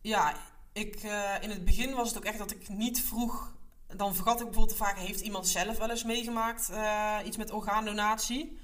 [0.00, 0.36] Ja,
[0.72, 3.52] ik, eh, in het begin was het ook echt dat ik niet vroeg.
[3.86, 7.50] Dan vergat ik bijvoorbeeld te vragen: heeft iemand zelf wel eens meegemaakt eh, iets met
[7.50, 8.58] orgaandonatie?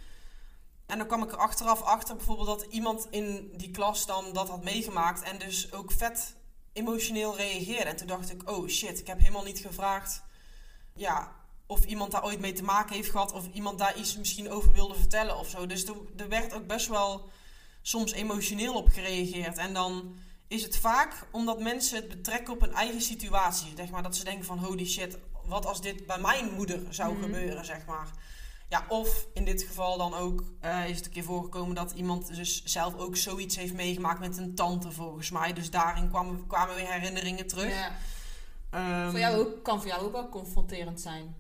[0.87, 4.49] En dan kwam ik er achteraf achter bijvoorbeeld dat iemand in die klas dan dat
[4.49, 6.37] had meegemaakt en dus ook vet
[6.73, 7.91] emotioneel reageerde.
[7.91, 10.23] En toen dacht ik: oh shit, ik heb helemaal niet gevraagd.
[10.95, 11.33] Ja,
[11.67, 14.73] of iemand daar ooit mee te maken heeft gehad, of iemand daar iets misschien over
[14.73, 15.67] wilde vertellen of zo.
[15.67, 17.29] Dus er, er werd ook best wel
[17.83, 19.59] soms emotioneel op gereageerd.
[19.59, 20.17] En dan
[20.49, 23.73] is het vaak omdat mensen het betrekken op een eigen situatie.
[23.77, 27.13] Zeg maar, dat ze denken van holy shit, wat als dit bij mijn moeder zou
[27.13, 27.23] Mhm.
[27.23, 28.09] gebeuren, zeg maar.
[28.69, 32.35] Ja, of in dit geval dan ook eh, is het een keer voorgekomen dat iemand
[32.37, 35.53] dus zelf ook zoiets heeft meegemaakt met een tante volgens mij.
[35.53, 37.71] Dus daarin kwamen, kwamen weer herinneringen terug.
[37.75, 37.91] Ja.
[38.71, 41.37] Ehm, Voor jou ook, kan voor jou ook wel confronterend zijn.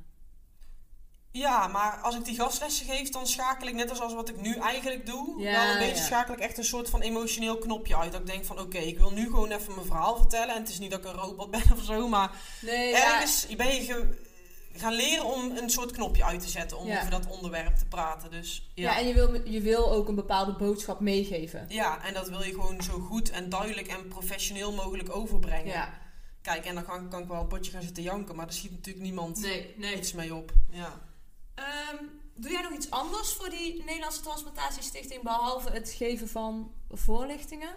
[1.38, 4.40] Ja, maar als ik die gastlessen geef, dan schakel ik net als, als wat ik
[4.40, 5.40] nu eigenlijk doe.
[5.40, 6.02] Ja, wel een beetje ja.
[6.06, 8.12] schakel ik echt een soort van emotioneel knopje uit.
[8.12, 10.54] Dat ik denk van oké, ik wil nu gewoon even mijn verhaal vertellen.
[10.54, 13.74] En het is niet dat ik een robot ben of zo, maar Nee, ergens ben
[13.74, 14.24] je ge-
[14.72, 16.78] gaan leren om een soort knopje uit te zetten.
[16.78, 18.30] Om over dat onderwerp te praten.
[18.30, 18.98] Dus ja.
[18.98, 21.64] en je wil, je wil ook een bepaalde boodschap meegeven.
[21.68, 25.66] Ja, en dat wil je gewoon zo goed en duidelijk en professioneel mogelijk overbrengen.
[25.72, 25.98] Ja.
[26.42, 28.70] Kijk, en dan kan, kan ik wel een potje gaan zitten janken, maar daar schiet
[28.70, 29.96] natuurlijk niemand Nee, nee.
[29.96, 30.52] iets mee op.
[30.70, 31.00] Ja.
[31.56, 37.74] Ehm, doe jij nog iets anders voor die Nederlandse Transplantatiestichting behalve het geven van voorlichtingen?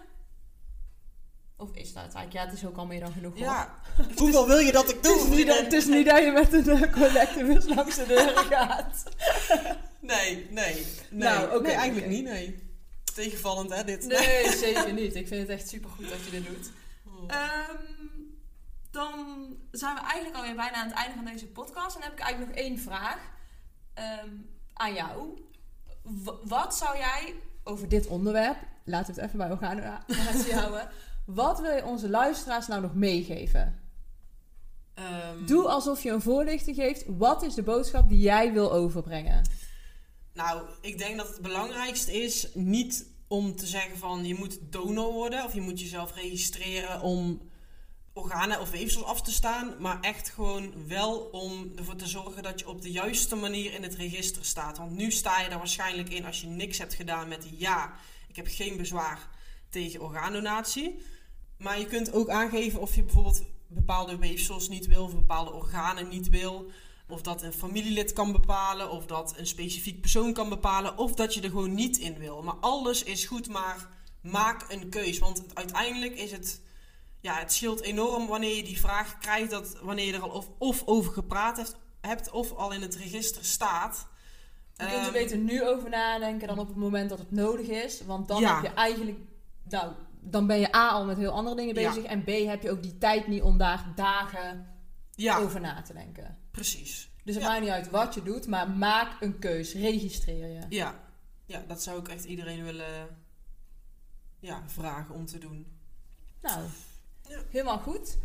[1.56, 2.32] Of is dat eigenlijk?
[2.32, 3.38] Ja, het is ook al meer dan genoeg.
[3.38, 3.80] ja.
[4.16, 5.12] Hoeveel wil je dat ik doe?
[5.18, 8.06] Het is, niet dat, het is niet dat je met een uh, collectebus langs de
[8.06, 9.02] deur gaat.
[10.00, 10.74] Nee, nee.
[10.74, 10.86] nee.
[11.10, 12.68] Nou, nee, eigenlijk niet, nee.
[13.14, 14.06] Tegenvallend, hè, dit?
[14.06, 15.14] Nee, zeker niet.
[15.14, 16.70] Ik vind het echt super goed dat je dit doet.
[17.06, 17.24] Oh.
[17.26, 17.82] Ehm,
[18.90, 19.12] dan
[19.70, 21.94] zijn we eigenlijk alweer bijna aan het einde van deze podcast.
[21.94, 23.18] En dan heb ik eigenlijk nog één vraag
[23.94, 24.28] ehm,
[24.72, 25.38] aan jou.
[26.02, 30.88] W- wat zou jij over dit onderwerp, laten we het even bij orgaanonatie houden.
[31.26, 33.80] Wat wil je onze luisteraars nou nog meegeven?
[34.94, 37.04] Ehm, Doe alsof je een voorlichting geeft.
[37.06, 39.48] Wat is de boodschap die jij wil overbrengen?
[40.32, 45.12] Nou, ik denk dat het belangrijkste is niet om te zeggen van je moet donor
[45.12, 47.40] worden of je moet jezelf registreren om
[48.12, 52.60] organen of weefsels af te staan, maar echt gewoon wel om ervoor te zorgen dat
[52.60, 54.78] je op de juiste manier in het register staat.
[54.78, 57.94] Want nu sta je daar waarschijnlijk in als je niks hebt gedaan met ja,
[58.28, 59.28] ik heb geen bezwaar
[59.68, 61.00] tegen orgaandonatie.
[61.58, 66.08] Maar je kunt ook aangeven of je bijvoorbeeld bepaalde weefsels niet wil of bepaalde organen
[66.08, 66.70] niet wil.
[67.08, 71.34] Of dat een familielid kan bepalen, of dat een specifiek persoon kan bepalen, of dat
[71.34, 72.42] je er gewoon niet in wil.
[72.42, 73.88] Maar alles is goed, maar
[74.20, 75.18] maak een keus.
[75.18, 76.60] Want uiteindelijk is het,
[77.20, 80.48] ja, het scheelt enorm wanneer je die vraag krijgt, dat wanneer je er al of,
[80.58, 84.08] of over gepraat hebt, hebt, of al in het register staat.
[84.76, 87.66] Je kunt er Ehm, beter nu over nadenken dan op het moment dat het nodig
[87.66, 88.04] is.
[88.04, 88.54] Want dan Ja.
[88.54, 89.18] heb je eigenlijk...
[89.62, 91.88] Nou, dan ben je A al met heel andere dingen Ja.
[91.88, 92.04] bezig.
[92.04, 94.66] En B heb je ook die tijd niet om daar dagen
[95.14, 96.38] Ja, over na te denken.
[96.50, 97.10] precies.
[97.24, 99.72] Dus het maakt niet uit wat je doet, maar maak een keus.
[99.74, 100.66] Registreer je.
[100.68, 101.00] Ja.
[101.46, 103.18] ja, dat zou ik echt iedereen willen
[104.38, 105.66] ja, vragen om te doen.
[106.42, 106.60] Nou.
[107.50, 108.16] Helemaal goed.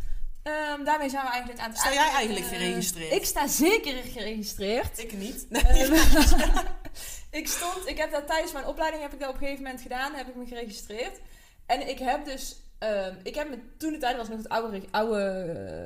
[0.43, 3.11] Ehm, daarmee zijn we eigenlijk aan het Sta jij eigenlijk geregistreerd?
[3.13, 4.99] Ik sta zeker geregistreerd.
[4.99, 5.47] Ik niet.
[5.49, 5.93] Ehm,
[7.39, 9.81] ik stond, ik heb dat tijdens mijn opleiding heb ik dat op een gegeven moment
[9.81, 11.19] gedaan, heb ik me geregistreerd.
[11.65, 14.81] En ik heb dus, ehm, ik heb me toen de tijd was nog het oude,
[14.91, 15.21] oude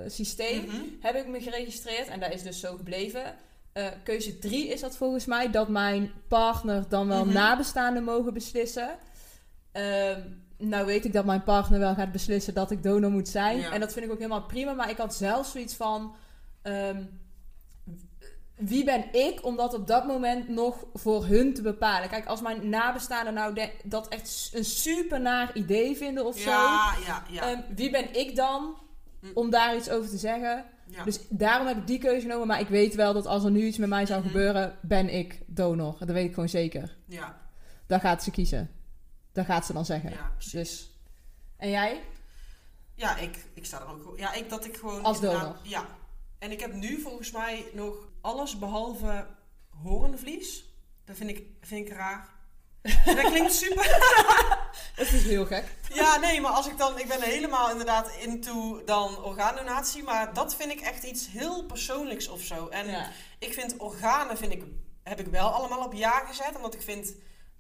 [0.04, 0.76] eh, systeem, Mhm.
[1.00, 3.36] heb ik me geregistreerd en dat is dus zo gebleven.
[3.74, 7.34] Eh, keuze 3 is dat volgens mij, dat mijn partner dan wel Mhm.
[7.34, 8.90] nabestaanden mogen beslissen.
[10.60, 13.58] Nou weet ik dat mijn partner wel gaat beslissen dat ik donor moet zijn.
[13.58, 13.72] Ja.
[13.72, 14.74] En dat vind ik ook helemaal prima.
[14.74, 16.16] Maar ik had zelf zoiets van...
[16.62, 17.04] ehm,
[18.56, 22.10] wie ben ik om dat op dat moment nog voor hun te bepalen?
[22.10, 26.50] Kijk, als mijn nabestaanden nou de- dat echt een super naar idee vinden of zo...
[26.50, 27.42] Ja, ja, ja.
[27.52, 28.76] ehm, wie ben ik dan
[29.22, 29.32] Mm.
[29.34, 30.66] om daar iets over te zeggen?
[30.86, 31.04] ja.
[31.04, 32.48] Dus daarom heb ik die keuze genomen.
[32.48, 34.28] Maar ik weet wel dat als er nu iets met mij zou Mhm.
[34.30, 35.96] gebeuren, ben ik donor.
[36.00, 36.96] Dat weet ik gewoon zeker.
[37.06, 37.38] ja,
[37.88, 38.70] Dan gaat ze kiezen.
[39.32, 40.10] Dat gaat ze dan zeggen.
[40.12, 40.32] ja.
[40.52, 40.90] Dus.
[41.58, 42.02] En jij?
[42.96, 45.04] Ja, ik, ik sta er ook Ja, ik dat ik gewoon.
[45.04, 45.56] Als donor.
[45.64, 45.86] Ja.
[46.40, 49.28] En ik heb nu volgens mij nog alles behalve
[49.84, 50.64] horenvlies.
[51.06, 52.30] Dat vind ik, vind ik raar.
[53.06, 53.86] Dat klinkt super.
[54.96, 55.66] Dat is heel gek.
[55.94, 57.00] Ja, nee, maar als ik dan.
[57.00, 60.04] Ik ben helemaal inderdaad into dan orgaandonatie.
[60.04, 62.68] Maar dat vind ik echt iets heel persoonlijks of zo.
[62.68, 63.10] En Ja.
[63.40, 64.64] ik vind organen vind ik,
[65.04, 66.56] heb ik wel allemaal op ja gezet.
[66.56, 67.14] Omdat ik vind.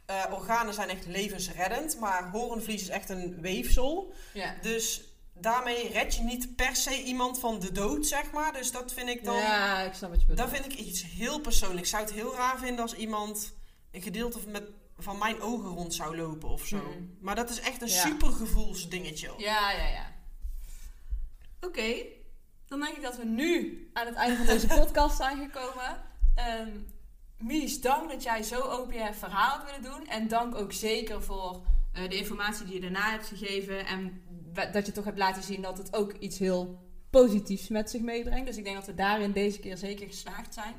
[0.10, 2.00] Eh, organen zijn echt levensreddend.
[2.00, 4.13] Maar horenvlies is echt een weefsel.
[4.34, 4.56] Ja.
[4.62, 5.02] Dus
[5.34, 8.54] daarmee red je niet per se iemand van de dood, zeg maar.
[8.54, 9.36] Dus dat vind ik dan.
[9.36, 10.50] ja, ik snap wat je bedoelt.
[10.52, 11.89] Dat vind ik iets heel persoonlijks.
[11.89, 13.54] Ik zou het heel raar vinden als iemand
[13.91, 14.63] een gedeelte met,
[14.98, 16.78] van mijn ogen rond zou lopen of zo.
[16.78, 17.04] Mhm.
[17.22, 18.02] Maar dat is echt een Ja.
[18.02, 19.34] supergevoelsdingetje.
[19.38, 20.12] Ja, ja, ja.
[21.62, 21.93] Oké.
[22.67, 26.02] Dan denk ik dat we nu aan het einde van deze podcast zijn gekomen.
[26.36, 26.69] Ehm
[27.39, 30.08] Mies, dank dat jij zo open je verhaal hebt willen doen.
[30.08, 31.62] En dank ook zeker voor
[31.93, 33.86] eh, de informatie die je daarna hebt gegeven.
[33.86, 34.21] En
[34.71, 38.47] dat je toch hebt laten zien dat het ook iets heel positiefs met zich meebrengt.
[38.47, 40.73] Dus ik denk dat we daarin deze keer zeker geslaagd zijn.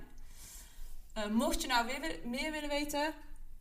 [1.13, 3.13] Eh, mocht je nou weer, meer willen weten,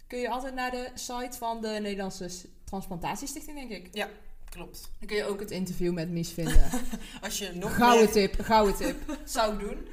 [0.08, 2.30] kun je altijd naar de site van de Nederlandse
[2.64, 4.08] Transplantatiestichting, denk ik.
[4.50, 4.92] Klopt.
[5.00, 6.70] Dan kun je ook het interview met Mies vinden.
[7.22, 8.14] Als je nog gouden meer...
[8.14, 9.18] tip, gouden tip.
[9.24, 9.88] Zou ik doen.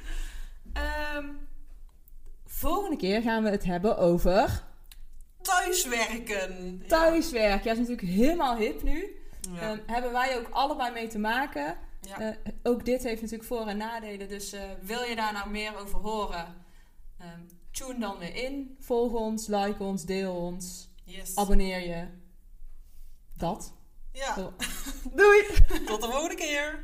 [0.73, 1.25] Ehm,
[2.57, 4.63] volgende keer gaan we het hebben over
[5.41, 6.77] Thuiswerken.
[6.81, 6.87] Ja.
[6.87, 7.63] thuiswerk.
[7.63, 9.15] Ja, dat is natuurlijk helemaal hip nu.
[9.53, 9.61] Ja.
[9.61, 11.77] Ehm, hebben wij ook allebei mee te maken.
[12.01, 12.19] Ja.
[12.19, 14.29] Eh, ook dit heeft natuurlijk voor- en nadelen.
[14.29, 16.65] Dus eh, wil je daar nou meer over horen?
[17.19, 17.39] ehm,
[17.71, 18.75] tune dan weer in.
[18.79, 20.89] Volg ons, like ons, deel ons.
[21.03, 21.35] yes.
[21.35, 22.07] Abonneer je.
[23.37, 23.73] Dat.
[24.11, 24.35] Ja.
[25.15, 25.43] Doei!
[25.85, 26.83] Tot de volgende keer.